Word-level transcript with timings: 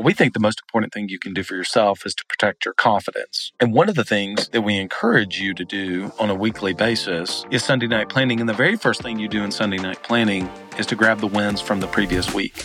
we 0.00 0.14
think 0.14 0.32
the 0.32 0.40
most 0.40 0.62
important 0.62 0.92
thing 0.92 1.08
you 1.08 1.18
can 1.18 1.34
do 1.34 1.42
for 1.42 1.56
yourself 1.56 2.06
is 2.06 2.14
to 2.14 2.24
protect 2.26 2.64
your 2.64 2.74
confidence. 2.74 3.52
And 3.58 3.72
one 3.72 3.88
of 3.88 3.96
the 3.96 4.04
things 4.04 4.48
that 4.50 4.62
we 4.62 4.76
encourage 4.76 5.40
you 5.40 5.54
to 5.54 5.64
do 5.64 6.12
on 6.20 6.30
a 6.30 6.34
weekly 6.34 6.72
basis 6.72 7.44
is 7.50 7.64
Sunday 7.64 7.88
night 7.88 8.08
planning. 8.08 8.38
And 8.38 8.48
the 8.48 8.54
very 8.54 8.76
first 8.76 9.02
thing 9.02 9.18
you 9.18 9.28
do 9.28 9.42
in 9.42 9.50
Sunday 9.50 9.78
night 9.78 10.02
planning 10.04 10.48
is 10.78 10.86
to 10.86 10.94
grab 10.94 11.18
the 11.18 11.26
wins 11.26 11.60
from 11.60 11.80
the 11.80 11.88
previous 11.88 12.32
week. 12.32 12.62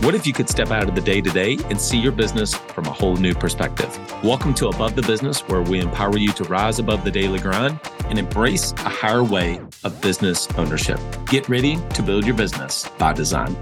What 0.00 0.14
if 0.14 0.26
you 0.26 0.32
could 0.32 0.48
step 0.48 0.70
out 0.70 0.88
of 0.88 0.94
the 0.94 1.02
day 1.02 1.20
to 1.20 1.30
day 1.30 1.58
and 1.68 1.78
see 1.78 1.98
your 1.98 2.12
business 2.12 2.54
from 2.54 2.86
a 2.86 2.92
whole 2.92 3.16
new 3.16 3.34
perspective? 3.34 3.98
Welcome 4.24 4.54
to 4.54 4.68
Above 4.68 4.94
the 4.94 5.02
Business, 5.02 5.40
where 5.48 5.60
we 5.60 5.80
empower 5.80 6.16
you 6.16 6.32
to 6.32 6.44
rise 6.44 6.78
above 6.78 7.04
the 7.04 7.10
daily 7.10 7.40
grind 7.40 7.78
and 8.04 8.18
embrace 8.18 8.72
a 8.72 8.88
higher 8.88 9.24
way 9.24 9.60
of 9.84 10.00
business 10.00 10.48
ownership. 10.56 10.98
Get 11.26 11.48
ready 11.48 11.76
to 11.94 12.02
build 12.02 12.24
your 12.24 12.36
business 12.36 12.88
by 12.96 13.12
design. 13.12 13.54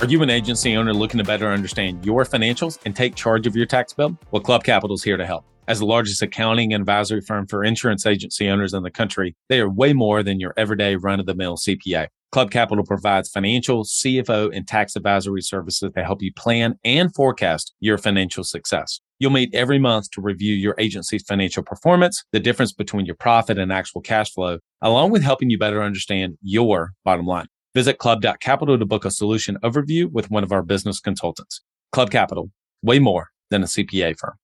Are 0.00 0.06
you 0.06 0.22
an 0.22 0.30
agency 0.30 0.76
owner 0.76 0.94
looking 0.94 1.18
to 1.18 1.24
better 1.24 1.48
understand 1.48 2.06
your 2.06 2.24
financials 2.24 2.78
and 2.86 2.96
take 2.96 3.14
charge 3.14 3.46
of 3.46 3.54
your 3.54 3.66
tax 3.66 3.92
bill? 3.92 4.18
Well, 4.30 4.40
Club 4.40 4.64
Capital 4.64 4.94
is 4.94 5.04
here 5.04 5.18
to 5.18 5.26
help. 5.26 5.44
As 5.68 5.80
the 5.80 5.84
largest 5.84 6.22
accounting 6.22 6.72
and 6.72 6.80
advisory 6.80 7.20
firm 7.20 7.46
for 7.46 7.62
insurance 7.62 8.06
agency 8.06 8.48
owners 8.48 8.72
in 8.72 8.82
the 8.82 8.90
country, 8.90 9.36
they 9.50 9.60
are 9.60 9.68
way 9.68 9.92
more 9.92 10.22
than 10.22 10.40
your 10.40 10.54
everyday 10.56 10.96
run 10.96 11.20
of 11.20 11.26
the 11.26 11.34
mill 11.34 11.58
CPA. 11.58 12.06
Club 12.32 12.50
Capital 12.50 12.82
provides 12.82 13.28
financial, 13.28 13.84
CFO, 13.84 14.50
and 14.56 14.66
tax 14.66 14.96
advisory 14.96 15.42
services 15.42 15.92
to 15.94 16.02
help 16.02 16.22
you 16.22 16.32
plan 16.32 16.78
and 16.82 17.14
forecast 17.14 17.74
your 17.80 17.98
financial 17.98 18.42
success. 18.42 19.00
You'll 19.18 19.32
meet 19.32 19.54
every 19.54 19.78
month 19.78 20.10
to 20.12 20.22
review 20.22 20.54
your 20.54 20.74
agency's 20.78 21.24
financial 21.24 21.62
performance, 21.62 22.24
the 22.32 22.40
difference 22.40 22.72
between 22.72 23.04
your 23.04 23.16
profit 23.16 23.58
and 23.58 23.70
actual 23.70 24.00
cash 24.00 24.32
flow, 24.32 24.60
along 24.80 25.10
with 25.10 25.22
helping 25.22 25.50
you 25.50 25.58
better 25.58 25.82
understand 25.82 26.38
your 26.40 26.94
bottom 27.04 27.26
line. 27.26 27.48
Visit 27.72 27.98
club.capital 27.98 28.78
to 28.80 28.84
book 28.84 29.04
a 29.04 29.12
solution 29.12 29.56
overview 29.62 30.10
with 30.10 30.28
one 30.28 30.42
of 30.42 30.50
our 30.50 30.62
business 30.62 30.98
consultants. 30.98 31.60
Club 31.92 32.10
Capital, 32.10 32.50
way 32.82 32.98
more 32.98 33.28
than 33.48 33.62
a 33.62 33.66
CPA 33.66 34.16
firm. 34.18 34.34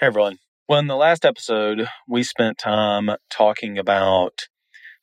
Hey, 0.00 0.06
everyone. 0.08 0.38
Well, 0.68 0.80
in 0.80 0.88
the 0.88 0.96
last 0.96 1.24
episode, 1.24 1.88
we 2.08 2.24
spent 2.24 2.58
time 2.58 3.10
talking 3.30 3.78
about 3.78 4.48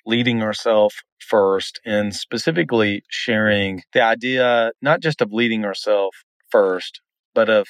leading 0.05 0.41
ourselves 0.41 0.95
first 1.17 1.79
and 1.85 2.13
specifically 2.13 3.03
sharing 3.09 3.81
the 3.93 4.01
idea 4.01 4.71
not 4.81 5.01
just 5.01 5.21
of 5.21 5.31
leading 5.31 5.63
ourselves 5.63 6.17
first, 6.51 6.99
but 7.33 7.49
of 7.49 7.67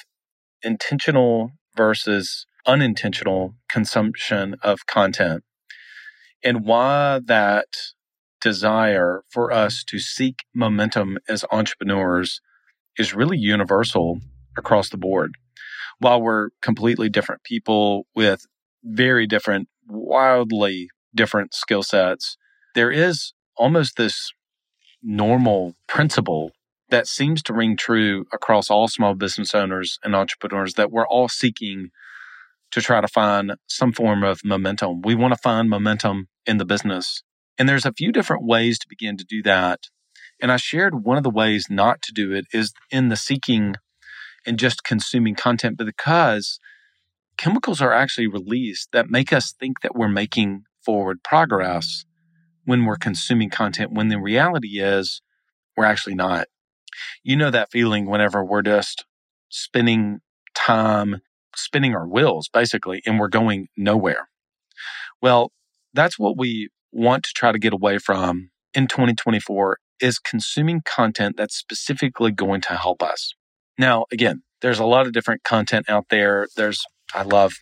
intentional 0.64 1.52
versus 1.76 2.44
unintentional 2.66 3.54
consumption 3.68 4.56
of 4.64 4.84
content 4.86 5.44
and 6.42 6.64
why 6.64 7.20
that 7.24 7.66
desire 8.46 9.24
for 9.28 9.50
us 9.50 9.82
to 9.82 9.98
seek 9.98 10.44
momentum 10.54 11.18
as 11.28 11.44
entrepreneurs 11.50 12.40
is 12.96 13.12
really 13.12 13.36
universal 13.36 14.20
across 14.56 14.88
the 14.88 14.96
board. 14.96 15.32
While 15.98 16.22
we're 16.22 16.50
completely 16.62 17.08
different 17.08 17.42
people 17.42 18.06
with 18.14 18.46
very 18.84 19.26
different, 19.26 19.66
wildly 19.88 20.90
different 21.12 21.54
skill 21.54 21.82
sets, 21.82 22.36
there 22.76 22.92
is 22.92 23.32
almost 23.56 23.96
this 23.96 24.30
normal 25.02 25.74
principle 25.88 26.52
that 26.90 27.08
seems 27.08 27.42
to 27.42 27.52
ring 27.52 27.76
true 27.76 28.26
across 28.32 28.70
all 28.70 28.86
small 28.86 29.16
business 29.16 29.56
owners 29.56 29.98
and 30.04 30.14
entrepreneurs 30.14 30.74
that 30.74 30.92
we're 30.92 31.08
all 31.08 31.28
seeking 31.28 31.88
to 32.70 32.80
try 32.80 33.00
to 33.00 33.08
find 33.08 33.56
some 33.66 33.92
form 33.92 34.22
of 34.22 34.44
momentum. 34.44 35.02
We 35.02 35.16
want 35.16 35.34
to 35.34 35.40
find 35.40 35.68
momentum 35.68 36.28
in 36.46 36.58
the 36.58 36.64
business. 36.64 37.24
And 37.58 37.68
there's 37.68 37.86
a 37.86 37.92
few 37.92 38.12
different 38.12 38.44
ways 38.44 38.78
to 38.78 38.88
begin 38.88 39.16
to 39.16 39.24
do 39.24 39.42
that. 39.42 39.80
And 40.40 40.52
I 40.52 40.56
shared 40.56 41.04
one 41.04 41.16
of 41.16 41.22
the 41.22 41.30
ways 41.30 41.66
not 41.70 42.02
to 42.02 42.12
do 42.12 42.32
it 42.32 42.46
is 42.52 42.72
in 42.90 43.08
the 43.08 43.16
seeking 43.16 43.74
and 44.46 44.58
just 44.58 44.84
consuming 44.84 45.34
content 45.34 45.78
because 45.78 46.60
chemicals 47.36 47.80
are 47.80 47.92
actually 47.92 48.26
released 48.26 48.90
that 48.92 49.10
make 49.10 49.32
us 49.32 49.52
think 49.52 49.80
that 49.80 49.96
we're 49.96 50.08
making 50.08 50.64
forward 50.84 51.22
progress 51.22 52.04
when 52.64 52.84
we're 52.84 52.96
consuming 52.96 53.50
content, 53.50 53.92
when 53.92 54.08
the 54.08 54.20
reality 54.20 54.80
is 54.80 55.22
we're 55.76 55.84
actually 55.84 56.14
not. 56.14 56.48
You 57.22 57.36
know 57.36 57.50
that 57.50 57.70
feeling 57.70 58.06
whenever 58.06 58.44
we're 58.44 58.62
just 58.62 59.04
spending 59.48 60.20
time, 60.54 61.20
spinning 61.54 61.94
our 61.94 62.06
wheels 62.06 62.48
basically, 62.52 63.02
and 63.06 63.18
we're 63.18 63.28
going 63.28 63.68
nowhere. 63.76 64.28
Well, 65.20 65.52
that's 65.94 66.18
what 66.18 66.36
we 66.36 66.68
want 66.96 67.24
to 67.24 67.32
try 67.34 67.52
to 67.52 67.58
get 67.58 67.72
away 67.72 67.98
from 67.98 68.50
in 68.72 68.86
2024 68.86 69.78
is 70.00 70.18
consuming 70.18 70.80
content 70.84 71.36
that's 71.36 71.56
specifically 71.56 72.32
going 72.32 72.60
to 72.62 72.74
help 72.74 73.02
us. 73.02 73.34
Now, 73.78 74.06
again, 74.10 74.42
there's 74.62 74.78
a 74.78 74.86
lot 74.86 75.06
of 75.06 75.12
different 75.12 75.44
content 75.44 75.88
out 75.88 76.06
there. 76.08 76.48
There's, 76.56 76.82
I 77.14 77.22
love 77.22 77.54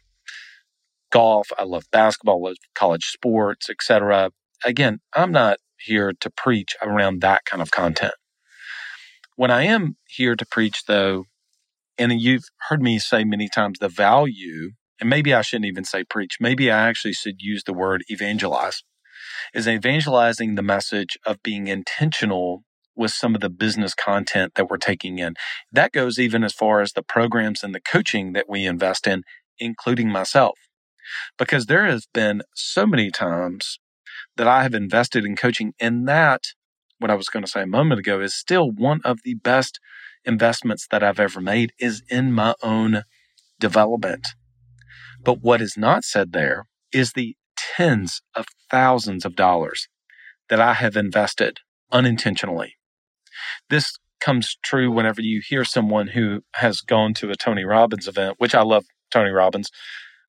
golf. 1.11 1.49
I 1.59 1.65
love 1.65 1.85
basketball, 1.93 2.45
I 2.45 2.49
love 2.51 2.57
college 2.75 3.07
sports, 3.07 3.69
etc. 3.69 4.31
Again, 4.65 5.01
I'm 5.15 5.33
not 5.33 5.59
here 5.79 6.13
to 6.21 6.31
preach 6.31 6.77
around 6.81 7.21
that 7.21 7.45
kind 7.45 7.61
of 7.61 7.71
content. 7.71 8.15
What 9.37 9.51
I 9.51 9.63
am 9.63 9.97
here 10.07 10.37
to 10.37 10.47
preach, 10.47 10.85
though, 10.87 11.25
and 11.99 12.21
you've 12.21 12.45
heard 12.69 12.83
me 12.83 12.99
say 12.99 13.25
many 13.25 13.49
times 13.49 13.79
the 13.81 13.89
value, 13.89 14.73
and 15.01 15.11
maybe 15.11 15.35
I 15.35 15.43
shouldn't 15.43 15.67
even 15.67 15.85
say 15.85 16.05
preach, 16.05 16.39
maybe 16.41 16.71
I 16.71 16.89
actually 16.89 17.15
should 17.15 17.41
use 17.41 17.65
the 17.65 17.73
word 17.73 18.03
evangelize 18.09 18.83
is 19.53 19.69
evangelizing 19.69 20.55
the 20.55 20.63
message 20.63 21.19
of 21.27 21.43
being 21.43 21.67
intentional 21.67 22.65
with 22.97 23.11
some 23.11 23.35
of 23.35 23.41
the 23.41 23.51
business 23.51 23.95
content 23.95 24.55
that 24.55 24.69
we're 24.69 24.77
taking 24.77 25.19
in. 25.19 25.35
That 25.73 25.93
goes 25.93 26.19
even 26.19 26.45
as 26.45 26.53
far 26.53 26.81
as 26.81 26.93
the 26.93 27.03
programs 27.03 27.63
and 27.63 27.75
the 27.75 27.81
coaching 27.81 28.33
that 28.35 28.49
we 28.49 28.67
invest 28.67 29.07
in, 29.07 29.23
including 29.59 30.09
myself. 30.09 30.59
Because 31.39 31.67
there 31.67 31.87
has 31.87 32.07
been 32.13 32.43
so 32.55 32.87
many 32.87 33.11
times 33.11 33.79
that 34.37 34.49
I 34.49 34.63
have 34.63 34.75
invested 34.75 35.25
in 35.25 35.37
coaching, 35.37 35.75
and 35.81 36.09
that, 36.09 36.43
what 36.99 37.11
I 37.11 37.15
was 37.15 37.29
going 37.29 37.45
to 37.45 37.51
say 37.51 37.63
a 37.63 37.67
moment 37.67 38.01
ago, 38.01 38.21
is 38.21 38.35
still 38.35 38.71
one 38.71 39.01
of 39.05 39.21
the 39.25 39.35
best 39.35 39.81
investments 40.25 40.87
that 40.91 41.03
I've 41.03 41.21
ever 41.21 41.41
made 41.41 41.73
is 41.79 42.03
in 42.09 42.33
my 42.33 42.55
own 42.63 43.03
development. 43.61 44.29
But 45.23 45.43
what 45.43 45.61
is 45.61 45.77
not 45.77 46.05
said 46.05 46.33
there 46.33 46.67
is 46.93 47.13
the 47.13 47.37
tens 47.77 48.23
of 48.35 48.47
thousands 48.71 49.25
of 49.25 49.37
dollars 49.37 49.89
that 50.49 50.61
I 50.61 50.75
have 50.75 50.97
invested 50.97 51.59
unintentionally. 51.91 52.75
This 53.71 53.99
comes 54.21 54.57
true 54.63 54.91
whenever 54.91 55.21
you 55.21 55.43
hear 55.47 55.65
someone 55.65 56.09
who 56.09 56.43
has 56.55 56.81
gone 56.81 57.15
to 57.15 57.31
a 57.31 57.37
Tony 57.37 57.65
Robbins 57.65 58.09
event, 58.09 58.37
which 58.39 58.55
I 58.55 58.63
love 58.63 58.85
Tony 59.11 59.31
Robbins. 59.31 59.71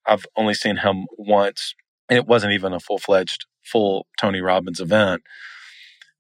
I've 0.05 0.25
only 0.35 0.53
seen 0.53 0.78
him 0.78 1.07
once, 1.17 1.73
and 2.09 2.17
it 2.17 2.28
wasn't 2.28 2.53
even 2.53 2.73
a 2.73 2.79
full 2.79 3.00
fledged, 3.00 3.45
full 3.63 4.07
Tony 4.19 4.41
Robbins 4.41 4.79
event. 4.79 5.22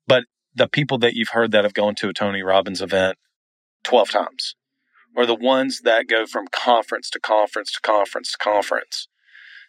But 0.07 0.25
the 0.53 0.67
people 0.67 0.97
that 0.99 1.13
you've 1.13 1.29
heard 1.29 1.51
that 1.51 1.63
have 1.63 1.73
gone 1.73 1.95
to 1.95 2.09
a 2.09 2.13
Tony 2.13 2.41
Robbins 2.41 2.81
event 2.81 3.17
12 3.83 4.09
times, 4.09 4.55
or 5.15 5.25
the 5.25 5.35
ones 5.35 5.81
that 5.81 6.07
go 6.07 6.25
from 6.25 6.47
conference 6.47 7.09
to 7.11 7.19
conference 7.19 7.71
to 7.73 7.81
conference 7.81 8.31
to 8.31 8.37
conference, 8.37 9.07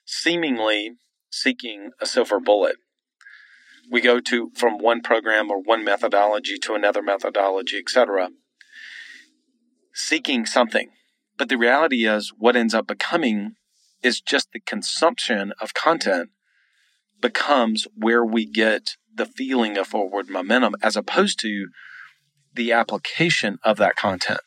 seemingly 0.05 0.93
seeking 1.31 1.91
a 2.01 2.07
silver 2.07 2.41
bullet. 2.41 2.77
We 3.91 4.01
go 4.01 4.21
to 4.21 4.51
from 4.57 4.79
one 4.79 5.01
program 5.01 5.51
or 5.51 5.61
one 5.63 5.85
methodology 5.85 6.59
to 6.59 6.75
another 6.75 7.03
methodology, 7.03 7.79
etc., 7.79 8.31
seeking 9.95 10.45
something. 10.45 10.91
But 11.39 11.49
the 11.49 11.59
reality 11.59 12.07
is, 12.07 12.33
what 12.37 12.57
ends 12.57 12.75
up 12.75 12.87
becoming 12.87 13.53
is 14.03 14.21
just 14.21 14.53
the 14.53 14.61
consumption 14.61 15.53
of 15.61 15.75
content 15.75 16.31
becomes 17.21 17.87
where 17.95 18.25
we 18.25 18.47
get 18.47 18.97
the 19.15 19.27
feeling 19.27 19.77
of 19.79 19.87
forward 19.87 20.29
momentum 20.29 20.75
as 20.83 20.97
opposed 20.97 21.39
to 21.41 21.69
the 22.55 22.73
application 22.73 23.59
of 23.65 23.77
that 23.79 23.97
content. 23.97 24.41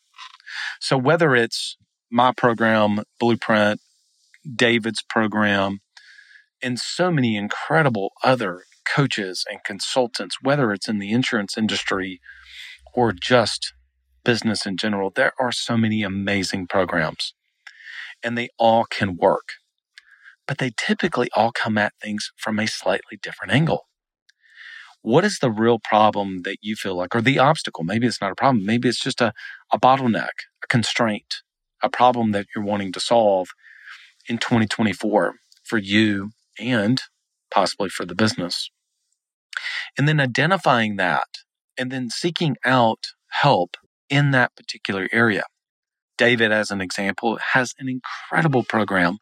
So 0.80 0.98
whether 0.98 1.36
it's 1.36 1.78
my 2.12 2.32
program, 2.32 3.04
Blueprint, 3.20 3.80
David's 4.56 5.04
program, 5.04 5.80
and 6.62 6.80
so 6.80 7.12
many 7.12 7.36
incredible 7.36 8.12
other 8.24 8.64
coaches 8.86 9.46
and 9.50 9.60
consultants, 9.64 10.38
whether 10.42 10.72
it's 10.72 10.88
in 10.88 11.00
the 11.00 11.12
insurance 11.12 11.58
industry 11.58 12.20
or 12.94 13.12
just 13.14 13.74
business 14.24 14.66
in 14.66 14.78
general. 14.78 15.12
There 15.14 15.34
are 15.40 15.52
so 15.52 15.78
many 15.78 16.04
amazing 16.04 16.68
programs 16.68 17.34
and 18.24 18.38
they 18.38 18.50
all 18.58 18.86
can 18.86 19.16
work, 19.16 19.54
but 20.48 20.58
they 20.58 20.72
typically 20.76 21.30
all 21.36 21.52
come 21.52 21.78
at 21.78 21.94
things 22.02 22.32
from 22.38 22.60
a 22.60 22.68
slightly 22.68 23.18
different 23.22 23.54
angle. 23.54 23.88
What 25.02 25.24
is 25.24 25.40
the 25.40 25.52
real 25.52 25.80
problem 25.80 26.42
that 26.44 26.58
you 26.62 26.76
feel 26.76 26.96
like, 26.96 27.16
or 27.16 27.22
the 27.22 27.40
obstacle? 27.40 27.86
Maybe 27.86 28.06
it's 28.06 28.20
not 28.20 28.32
a 28.32 28.36
problem. 28.36 28.66
Maybe 28.66 28.90
it's 28.90 29.00
just 29.00 29.22
a, 29.22 29.34
a 29.72 29.80
bottleneck, 29.80 30.46
a 30.64 30.68
constraint, 30.68 31.36
a 31.82 31.90
problem 31.90 32.32
that 32.34 32.48
you're 32.54 32.66
wanting 32.66 32.92
to 32.92 33.00
solve 33.00 33.50
in 34.28 34.38
2024 34.38 35.36
for 35.64 35.78
you 35.78 36.32
and 36.60 37.02
possibly 37.52 37.90
for 37.90 38.06
the 38.06 38.16
business. 38.16 38.70
And 39.98 40.08
then 40.08 40.20
identifying 40.20 40.98
that 40.98 41.28
and 41.78 41.92
then 41.92 42.10
seeking 42.10 42.58
out 42.66 43.06
help 43.30 43.78
in 44.10 44.32
that 44.32 44.56
particular 44.56 45.08
area. 45.12 45.44
David, 46.18 46.52
as 46.52 46.70
an 46.72 46.82
example, 46.82 47.40
has 47.54 47.74
an 47.80 47.88
incredible 47.88 48.64
program 48.64 49.20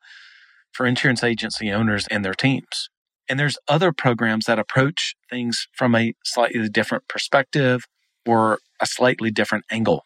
for 0.71 0.85
insurance 0.85 1.23
agency 1.23 1.71
owners 1.71 2.07
and 2.09 2.25
their 2.25 2.33
teams. 2.33 2.89
And 3.29 3.39
there's 3.39 3.57
other 3.67 3.91
programs 3.91 4.45
that 4.45 4.59
approach 4.59 5.15
things 5.29 5.67
from 5.73 5.95
a 5.95 6.13
slightly 6.23 6.69
different 6.69 7.07
perspective 7.07 7.83
or 8.25 8.59
a 8.81 8.85
slightly 8.85 9.31
different 9.31 9.65
angle, 9.71 10.05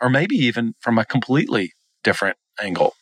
or 0.00 0.08
maybe 0.08 0.36
even 0.36 0.74
from 0.80 0.98
a 0.98 1.04
completely 1.04 1.72
different 2.02 2.36
angle. 2.60 2.94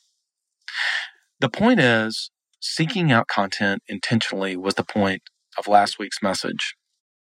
The 1.41 1.49
point 1.49 1.81
is, 1.81 2.31
seeking 2.61 3.13
out 3.13 3.29
content 3.29 3.83
intentionally 3.89 4.57
was 4.57 4.75
the 4.75 4.85
point 4.85 5.23
of 5.59 5.69
last 5.69 5.99
week's 5.99 6.23
message. 6.23 6.75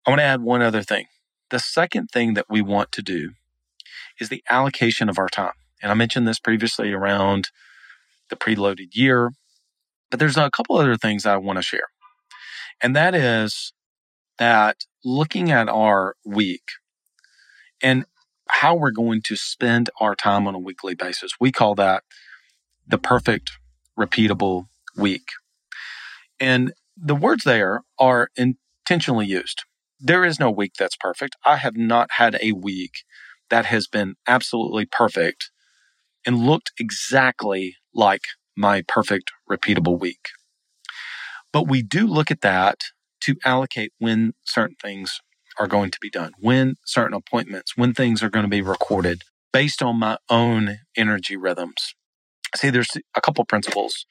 I 0.05 0.11
want 0.11 0.19
to 0.19 0.25
add 0.25 0.41
one 0.41 0.61
other 0.61 0.83
thing. 0.83 1.05
The 1.49 1.59
second 1.59 2.07
thing 2.07 2.33
that 2.33 2.45
we 2.49 2.61
want 2.61 2.91
to 2.93 3.01
do 3.01 3.31
is 4.19 4.29
the 4.29 4.43
allocation 4.49 5.09
of 5.09 5.17
our 5.17 5.29
time. 5.29 5.53
And 5.81 5.91
I 5.91 5.95
mentioned 5.95 6.27
this 6.27 6.39
previously 6.39 6.91
around 6.91 7.49
the 8.29 8.35
preloaded 8.35 8.95
year, 8.95 9.31
but 10.09 10.19
there's 10.19 10.37
a 10.37 10.49
couple 10.49 10.77
other 10.77 10.97
things 10.97 11.25
I 11.25 11.37
want 11.37 11.57
to 11.57 11.63
share. 11.63 11.87
And 12.81 12.95
that 12.95 13.15
is 13.15 13.73
that 14.37 14.77
looking 15.03 15.51
at 15.51 15.69
our 15.69 16.15
week 16.25 16.63
and 17.81 18.05
how 18.49 18.75
we're 18.75 18.91
going 18.91 19.21
to 19.25 19.35
spend 19.35 19.89
our 19.99 20.15
time 20.15 20.47
on 20.47 20.55
a 20.55 20.59
weekly 20.59 20.95
basis, 20.95 21.31
we 21.39 21.51
call 21.51 21.75
that 21.75 22.03
the 22.87 22.97
perfect 22.97 23.51
repeatable 23.97 24.67
week. 24.97 25.27
And 26.39 26.73
the 26.95 27.15
words 27.15 27.43
there 27.43 27.81
are 27.99 28.29
intentionally 28.35 29.25
used. 29.25 29.63
There 29.99 30.25
is 30.25 30.39
no 30.39 30.51
week 30.51 30.73
that's 30.77 30.95
perfect. 30.95 31.35
I 31.45 31.57
have 31.57 31.75
not 31.75 32.11
had 32.13 32.37
a 32.41 32.51
week 32.51 33.03
that 33.49 33.65
has 33.65 33.87
been 33.87 34.15
absolutely 34.27 34.85
perfect 34.85 35.49
and 36.25 36.37
looked 36.37 36.71
exactly 36.79 37.75
like 37.93 38.25
my 38.55 38.83
perfect 38.87 39.31
repeatable 39.49 39.99
week. 39.99 40.29
But 41.53 41.67
we 41.67 41.81
do 41.81 42.05
look 42.05 42.29
at 42.29 42.41
that 42.41 42.81
to 43.21 43.35
allocate 43.45 43.93
when 43.97 44.33
certain 44.45 44.75
things 44.81 45.19
are 45.59 45.67
going 45.67 45.91
to 45.91 45.97
be 45.99 46.09
done, 46.09 46.33
when 46.39 46.75
certain 46.85 47.13
appointments, 47.13 47.75
when 47.75 47.93
things 47.93 48.21
are 48.21 48.29
going 48.29 48.45
to 48.45 48.49
be 48.49 48.61
recorded 48.61 49.23
based 49.51 49.81
on 49.81 49.97
my 49.97 50.17
own 50.29 50.79
energy 50.95 51.35
rhythms. 51.35 51.95
See, 52.55 52.69
there's 52.69 52.91
a 53.15 53.21
couple 53.21 53.43
principles. 53.45 54.05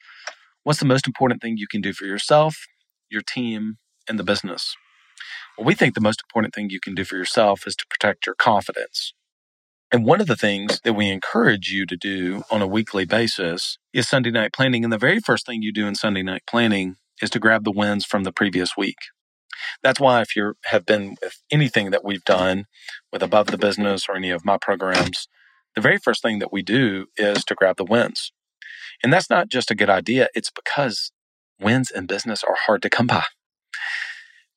What's 0.67 0.79
the 0.79 0.85
most 0.85 1.07
important 1.07 1.41
thing 1.41 1.55
you 1.55 1.65
can 1.65 1.79
do 1.79 1.93
for 1.93 2.03
yourself, 2.03 2.65
your 3.09 3.21
team, 3.21 3.77
and 4.09 4.19
the 4.19 4.23
business? 4.25 4.75
Well, 5.57 5.63
we 5.63 5.73
think 5.73 5.95
the 5.95 6.01
most 6.01 6.21
important 6.21 6.53
thing 6.53 6.69
you 6.69 6.81
can 6.81 6.93
do 6.93 7.05
for 7.05 7.15
yourself 7.15 7.65
is 7.65 7.73
to 7.77 7.85
protect 7.89 8.25
your 8.25 8.35
confidence. 8.35 9.13
And 9.93 10.03
one 10.03 10.19
of 10.19 10.27
the 10.27 10.35
things 10.35 10.81
that 10.81 10.91
we 10.91 11.09
encourage 11.09 11.69
you 11.69 11.85
to 11.85 11.95
do 11.95 12.43
on 12.51 12.61
a 12.61 12.67
weekly 12.67 13.05
basis 13.05 13.77
is 13.93 14.09
Sunday 14.09 14.29
night 14.29 14.51
planning. 14.51 14.83
And 14.83 14.91
the 14.91 14.97
very 14.97 15.21
first 15.21 15.45
thing 15.45 15.61
you 15.61 15.71
do 15.71 15.87
in 15.87 15.95
Sunday 15.95 16.21
night 16.21 16.43
planning 16.45 16.97
is 17.21 17.29
to 17.29 17.39
grab 17.39 17.63
the 17.63 17.71
wins 17.71 18.03
from 18.03 18.25
the 18.25 18.33
previous 18.33 18.75
week. 18.75 18.97
That's 19.83 20.01
why 20.01 20.19
if 20.19 20.35
you 20.35 20.55
have 20.65 20.85
been 20.85 21.15
with 21.23 21.41
anything 21.49 21.91
that 21.91 22.03
we've 22.03 22.25
done 22.25 22.65
with 23.13 23.23
Above 23.23 23.47
the 23.47 23.57
Business 23.57 24.09
or 24.09 24.17
any 24.17 24.31
of 24.31 24.43
my 24.43 24.57
programs, 24.57 25.29
the 25.75 25.81
very 25.81 25.97
first 25.97 26.21
thing 26.21 26.39
that 26.39 26.51
we 26.51 26.61
do 26.61 27.05
is 27.15 27.45
to 27.45 27.55
grab 27.55 27.77
the 27.77 27.85
wins. 27.85 28.33
And 29.03 29.13
that's 29.13 29.29
not 29.29 29.49
just 29.49 29.71
a 29.71 29.75
good 29.75 29.89
idea, 29.89 30.29
it's 30.35 30.51
because 30.51 31.11
wins 31.59 31.91
in 31.91 32.05
business 32.05 32.43
are 32.43 32.55
hard 32.65 32.81
to 32.83 32.89
come 32.89 33.07
by. 33.07 33.23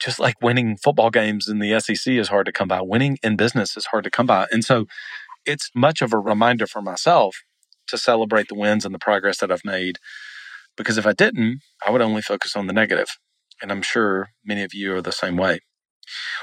Just 0.01 0.19
like 0.19 0.41
winning 0.41 0.77
football 0.77 1.11
games 1.11 1.49
in 1.49 1.59
the 1.59 1.79
SEC 1.79 2.15
is 2.15 2.29
hard 2.29 2.47
to 2.47 2.53
come 2.53 2.69
by, 2.69 2.81
winning 2.81 3.19
in 3.23 3.37
business 3.37 3.77
is 3.77 3.87
hard 3.87 4.05
to 4.05 4.11
come 4.11 4.27
by. 4.27 4.47
And 4.51 4.65
so 4.65 4.87
it's 5.45 5.71
much 5.75 6.01
of 6.01 6.13
a 6.13 6.19
reminder 6.19 6.67
for 6.67 6.81
myself 6.81 7.37
to 7.89 7.99
celebrate 7.99 8.49
the 8.49 8.55
wins 8.55 8.85
and 8.85 8.95
the 8.95 8.99
progress 8.99 9.39
that 9.39 9.53
I've 9.53 9.65
made. 9.65 9.99
Because 10.77 10.97
if 10.97 11.07
I 11.07 11.13
didn't, 11.13 11.61
I 11.87 11.91
would 11.91 12.01
only 12.01 12.23
focus 12.23 12.57
on 12.57 12.67
the 12.67 12.73
negative. 12.73 13.09
And 13.61 13.71
I'm 13.71 13.83
sure 13.83 14.31
many 14.45 14.63
of 14.63 14.73
you 14.73 14.95
are 14.95 15.03
the 15.03 15.13
same 15.13 15.37
way. 15.37 15.61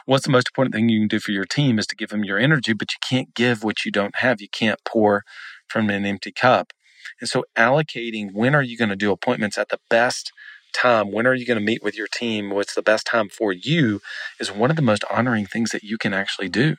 What's 0.06 0.26
the 0.26 0.32
most 0.32 0.50
important 0.50 0.76
thing 0.76 0.90
you 0.90 1.02
can 1.02 1.08
do 1.08 1.20
for 1.20 1.32
your 1.32 1.46
team 1.46 1.80
is 1.80 1.88
to 1.88 1.96
give 1.96 2.10
them 2.10 2.24
your 2.24 2.38
energy, 2.38 2.74
but 2.74 2.92
you 2.92 3.00
can't 3.08 3.34
give 3.34 3.64
what 3.64 3.84
you 3.86 3.92
don't 3.92 4.18
have. 4.18 4.40
You 4.40 4.48
can't 4.50 4.80
pour 4.86 5.24
from 5.68 5.90
an 5.90 6.06
empty 6.06 6.32
cup. 6.32 6.72
And 7.20 7.30
so 7.30 7.46
allocating 7.58 8.30
when 8.34 8.56
are 8.56 8.62
you 8.62 8.78
going 8.78 8.90
to 8.90 8.96
do 8.96 9.12
appointments 9.12 9.58
at 9.58 9.70
the 9.70 9.80
best 9.90 10.32
time? 10.74 11.12
When 11.12 11.26
are 11.26 11.34
you 11.34 11.46
going 11.46 11.60
to 11.60 11.66
meet 11.66 11.84
with 11.84 11.98
your 11.98 12.08
team? 12.08 12.52
What's 12.52 12.76
the 12.76 12.82
best 12.82 13.06
time 13.06 13.30
for 13.30 13.52
you 13.52 14.02
is 14.40 14.52
one 14.52 14.70
of 14.70 14.76
the 14.76 14.82
most 14.82 15.04
honoring 15.10 15.46
things 15.46 15.72
that 15.72 15.84
you 15.84 15.98
can 15.98 16.14
actually 16.14 16.50
do 16.50 16.76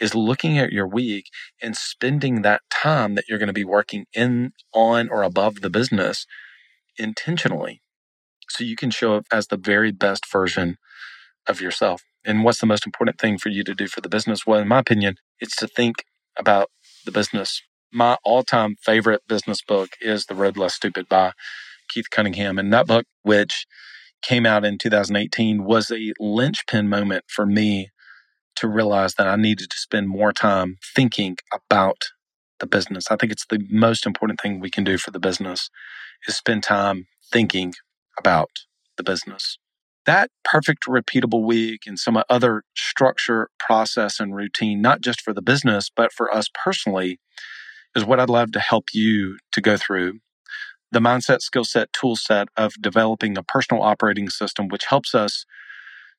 is 0.00 0.14
looking 0.14 0.58
at 0.58 0.72
your 0.72 0.86
week 0.86 1.26
and 1.60 1.76
spending 1.76 2.42
that 2.42 2.62
time 2.70 3.14
that 3.14 3.24
you're 3.28 3.38
going 3.38 3.48
to 3.48 3.52
be 3.52 3.64
working 3.64 4.06
in, 4.14 4.52
on, 4.72 5.08
or 5.08 5.22
above 5.22 5.60
the 5.60 5.70
business 5.70 6.26
intentionally. 6.98 7.82
So 8.48 8.64
you 8.64 8.76
can 8.76 8.90
show 8.90 9.16
up 9.16 9.26
as 9.32 9.48
the 9.48 9.56
very 9.56 9.92
best 9.92 10.30
version 10.30 10.76
of 11.46 11.60
yourself. 11.60 12.02
And 12.24 12.44
what's 12.44 12.60
the 12.60 12.66
most 12.66 12.86
important 12.86 13.18
thing 13.18 13.38
for 13.38 13.48
you 13.48 13.64
to 13.64 13.74
do 13.74 13.86
for 13.88 14.00
the 14.00 14.08
business? 14.08 14.46
Well, 14.46 14.60
in 14.60 14.68
my 14.68 14.80
opinion, 14.80 15.16
it's 15.40 15.56
to 15.56 15.66
think 15.66 16.04
about 16.38 16.70
the 17.04 17.12
business. 17.12 17.62
My 17.92 18.18
all 18.22 18.42
time 18.42 18.76
favorite 18.82 19.22
business 19.26 19.62
book 19.62 19.90
is 20.00 20.26
The 20.26 20.34
Road 20.34 20.58
Less 20.58 20.74
Stupid 20.74 21.08
by 21.08 21.32
Keith 21.88 22.10
Cunningham. 22.10 22.58
And 22.58 22.72
that 22.72 22.86
book, 22.86 23.06
which 23.22 23.66
came 24.20 24.44
out 24.44 24.64
in 24.64 24.76
2018, 24.76 25.64
was 25.64 25.90
a 25.90 26.12
linchpin 26.20 26.88
moment 26.88 27.24
for 27.28 27.46
me 27.46 27.88
to 28.56 28.68
realize 28.68 29.14
that 29.14 29.26
I 29.26 29.36
needed 29.36 29.70
to 29.70 29.76
spend 29.78 30.08
more 30.08 30.32
time 30.32 30.76
thinking 30.94 31.36
about 31.54 32.08
the 32.60 32.66
business. 32.66 33.10
I 33.10 33.16
think 33.16 33.32
it's 33.32 33.46
the 33.46 33.64
most 33.70 34.04
important 34.04 34.40
thing 34.40 34.60
we 34.60 34.70
can 34.70 34.84
do 34.84 34.98
for 34.98 35.10
the 35.10 35.20
business 35.20 35.70
is 36.26 36.36
spend 36.36 36.64
time 36.64 37.06
thinking 37.32 37.74
about 38.18 38.50
the 38.96 39.04
business. 39.04 39.58
That 40.04 40.30
perfect 40.44 40.84
repeatable 40.86 41.44
week 41.44 41.82
and 41.86 41.98
some 41.98 42.20
other 42.28 42.64
structure, 42.76 43.48
process, 43.58 44.18
and 44.18 44.34
routine, 44.34 44.82
not 44.82 45.00
just 45.00 45.20
for 45.20 45.32
the 45.32 45.42
business, 45.42 45.90
but 45.94 46.12
for 46.12 46.34
us 46.34 46.48
personally, 46.52 47.20
is 47.98 48.06
what 48.06 48.20
I'd 48.20 48.30
love 48.30 48.52
to 48.52 48.60
help 48.60 48.94
you 48.94 49.38
to 49.52 49.60
go 49.60 49.76
through. 49.76 50.20
The 50.90 51.00
mindset, 51.00 51.42
skill 51.42 51.64
set, 51.64 51.92
tool 51.92 52.16
set 52.16 52.48
of 52.56 52.72
developing 52.80 53.36
a 53.36 53.42
personal 53.42 53.82
operating 53.82 54.30
system, 54.30 54.68
which 54.68 54.86
helps 54.86 55.14
us 55.14 55.44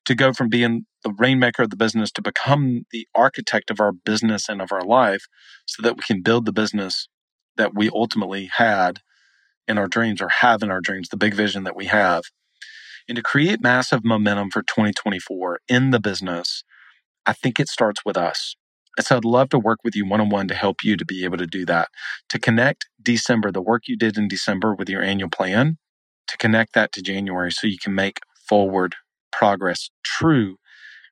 to 0.05 0.13
go 0.13 0.33
from 0.33 0.49
being 0.49 0.85
the 1.03 1.13
rainmaker 1.17 1.63
of 1.63 1.69
the 1.71 1.75
business 1.75 2.11
to 2.11 2.21
become 2.21 2.85
the 2.91 3.07
architect 3.15 3.71
of 3.71 3.79
our 3.79 3.91
business 3.91 4.47
and 4.47 4.61
of 4.61 4.71
our 4.71 4.83
life 4.83 5.25
so 5.65 5.81
that 5.81 5.95
we 5.95 6.03
can 6.03 6.21
build 6.21 6.45
the 6.45 6.53
business 6.53 7.07
that 7.57 7.74
we 7.74 7.89
ultimately 7.89 8.50
had 8.53 9.00
in 9.67 9.77
our 9.77 9.88
dreams 9.88 10.21
or 10.21 10.29
have 10.29 10.62
in 10.62 10.71
our 10.71 10.81
dreams, 10.81 11.09
the 11.09 11.17
big 11.17 11.33
vision 11.33 11.63
that 11.63 11.75
we 11.75 11.86
have. 11.86 12.24
And 13.07 13.15
to 13.15 13.21
create 13.21 13.62
massive 13.62 14.03
momentum 14.03 14.51
for 14.51 14.62
2024 14.62 15.59
in 15.67 15.91
the 15.91 16.00
business, 16.00 16.63
I 17.25 17.33
think 17.33 17.59
it 17.59 17.69
starts 17.69 18.01
with 18.05 18.17
us. 18.17 18.55
So 19.00 19.17
I'd 19.17 19.25
love 19.25 19.50
to 19.50 19.60
work 19.60 19.79
with 19.84 19.96
you 19.96 20.08
one 20.08 20.22
on 20.22 20.29
one 20.29 20.48
to 20.48 20.55
help 20.55 20.84
you 20.84 20.98
to 20.98 21.05
be 21.05 21.24
able 21.24 21.38
to 21.38 21.48
do 21.48 21.65
that, 21.65 21.89
to 22.29 22.39
connect 22.39 22.88
December, 23.01 23.51
the 23.51 23.62
work 23.62 23.84
you 23.88 23.98
did 23.98 24.17
in 24.17 24.27
December 24.27 24.75
with 24.75 24.89
your 24.89 25.01
annual 25.01 25.29
plan, 25.29 25.77
to 26.27 26.38
connect 26.38 26.74
that 26.74 26.91
to 26.93 27.01
January 27.01 27.51
so 27.51 27.67
you 27.67 27.77
can 27.81 27.96
make 27.96 28.19
forward 28.48 28.96
progress, 29.31 29.89
true, 30.03 30.58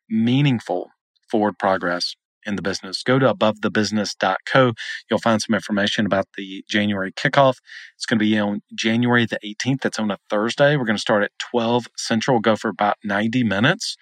meaningful 0.09 0.89
forward 1.29 1.57
progress 1.57 2.15
in 2.47 2.55
the 2.55 2.61
business. 2.61 3.03
Go 3.03 3.19
to 3.19 3.33
abovethebusiness.co. 3.33 4.73
You'll 5.09 5.19
find 5.19 5.41
some 5.41 5.53
information 5.53 6.05
about 6.05 6.27
the 6.37 6.63
January 6.69 7.11
kickoff. 7.11 7.57
It's 7.95 8.05
going 8.05 8.19
to 8.19 8.25
be 8.25 8.39
on 8.39 8.61
January 8.73 9.25
the 9.25 9.39
18th. 9.45 9.81
That's 9.81 9.99
on 9.99 10.09
a 10.09 10.17
Thursday. 10.29 10.77
We're 10.77 10.85
going 10.85 10.95
to 10.95 11.01
start 11.01 11.23
at 11.23 11.31
12 11.51 11.87
Central. 11.97 12.39
Go 12.39 12.55
for 12.55 12.69
about 12.69 12.95
90 13.03 13.43
minutes. 13.43 13.97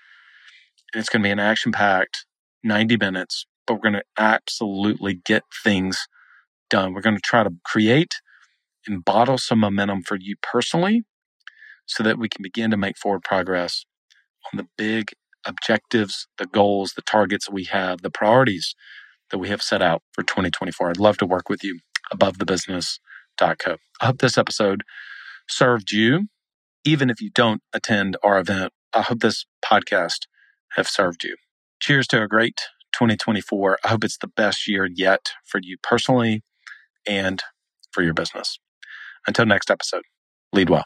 And 0.93 0.99
it's 0.99 1.09
going 1.09 1.23
to 1.23 1.27
be 1.27 1.31
an 1.31 1.39
action 1.39 1.71
packed 1.71 2.25
90 2.63 2.97
minutes, 2.97 3.45
but 3.67 3.75
we're 3.75 3.91
going 3.91 3.93
to 3.93 4.03
absolutely 4.17 5.15
get 5.15 5.43
things 5.63 6.07
done. 6.69 6.93
We're 6.93 7.01
going 7.01 7.17
to 7.17 7.21
try 7.23 7.43
to 7.43 7.51
create 7.63 8.15
and 8.87 9.03
bottle 9.03 9.37
some 9.37 9.59
momentum 9.59 10.03
for 10.03 10.17
you 10.19 10.35
personally 10.41 11.03
so 11.85 12.03
that 12.03 12.17
we 12.17 12.29
can 12.29 12.43
begin 12.43 12.71
to 12.71 12.77
make 12.77 12.97
forward 12.97 13.23
progress 13.23 13.85
on 14.51 14.57
the 14.57 14.67
big 14.77 15.11
objectives, 15.45 16.27
the 16.37 16.45
goals, 16.47 16.93
the 16.95 17.01
targets 17.01 17.49
we 17.49 17.65
have, 17.65 18.01
the 18.01 18.09
priorities 18.09 18.75
that 19.31 19.37
we 19.37 19.49
have 19.49 19.61
set 19.61 19.81
out 19.81 20.01
for 20.13 20.23
2024. 20.23 20.89
I'd 20.89 20.97
love 20.97 21.17
to 21.17 21.25
work 21.25 21.49
with 21.49 21.63
you 21.63 21.79
above 22.11 22.37
the 22.39 22.45
business.co. 22.45 23.77
I 24.01 24.05
hope 24.05 24.19
this 24.19 24.37
episode 24.37 24.83
served 25.47 25.91
you. 25.91 26.27
Even 26.83 27.09
if 27.09 27.21
you 27.21 27.31
don't 27.31 27.61
attend 27.73 28.17
our 28.23 28.39
event, 28.39 28.71
I 28.93 29.01
hope 29.01 29.19
this 29.19 29.45
podcast 29.63 30.27
have 30.75 30.87
served 30.87 31.23
you. 31.23 31.35
Cheers 31.79 32.07
to 32.07 32.21
a 32.21 32.27
great 32.27 32.61
2024. 32.97 33.79
I 33.83 33.87
hope 33.89 34.03
it's 34.03 34.17
the 34.17 34.27
best 34.27 34.67
year 34.67 34.85
yet 34.85 35.31
for 35.45 35.59
you 35.61 35.77
personally 35.83 36.43
and 37.07 37.41
for 37.91 38.01
your 38.03 38.13
business. 38.13 38.57
Until 39.27 39.45
next 39.45 39.69
episode, 39.69 40.03
lead 40.53 40.69
well. 40.69 40.85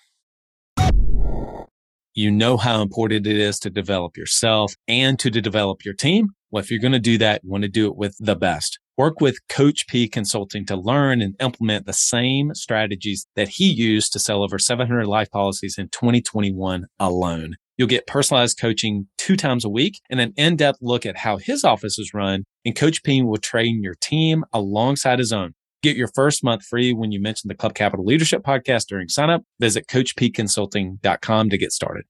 You 2.16 2.32
know 2.32 2.58
how 2.58 2.82
important 2.82 3.28
it 3.28 3.38
is 3.38 3.60
to 3.60 3.70
develop 3.70 4.18
yourself 4.18 4.74
and 4.88 5.20
to 5.20 5.30
develop 5.30 5.86
your 5.86 5.94
team. 5.94 6.30
Well, 6.52 6.64
if 6.64 6.72
you're 6.72 6.80
going 6.80 6.94
to 6.94 7.00
do 7.00 7.18
that, 7.20 7.42
you 7.44 7.52
want 7.52 7.64
to 7.64 7.70
do 7.70 7.86
it 7.86 7.96
with 7.96 8.16
the 8.20 8.36
best. 8.36 8.80
Work 8.98 9.22
with 9.22 9.38
Coach 9.48 9.88
P 9.88 10.08
Consulting 10.10 10.66
to 10.66 10.76
learn 10.76 11.22
and 11.22 11.36
implement 11.40 11.86
the 11.86 11.94
same 11.94 12.54
strategies 12.56 13.28
that 13.36 13.50
he 13.50 13.70
used 13.70 14.12
to 14.14 14.20
sell 14.20 14.44
over 14.44 14.58
700 14.58 15.06
life 15.06 15.30
policies 15.32 15.78
in 15.78 15.90
2021 15.90 16.88
alone. 17.00 17.56
You'll 17.80 17.88
get 17.88 18.08
personalized 18.08 18.60
coaching 18.60 19.08
two 19.18 19.38
times 19.38 19.64
a 19.64 19.70
week 19.70 20.02
and 20.10 20.20
an 20.20 20.34
in-depth 20.36 20.80
look 20.82 21.06
at 21.06 21.20
how 21.20 21.38
his 21.38 21.64
office 21.64 21.98
is 21.98 22.14
run. 22.14 22.44
And 22.66 22.76
Coach 22.76 23.04
P 23.04 23.24
will 23.24 23.38
train 23.38 23.82
your 23.82 23.96
team 24.02 24.44
alongside 24.52 25.18
his 25.18 25.32
own. 25.32 25.54
Get 25.82 25.96
your 25.96 26.10
first 26.14 26.44
month 26.44 26.66
free 26.66 26.92
when 26.92 27.14
you 27.14 27.22
mention 27.22 27.48
the 27.48 27.56
Club 27.56 27.74
Capital 27.74 28.04
Leadership 28.04 28.44
Podcast 28.44 28.88
during 28.90 29.08
signup. 29.08 29.44
Visit 29.62 29.88
CoachPConsulting.com 29.88 31.50
to 31.50 31.58
get 31.58 31.72
started. 31.72 32.04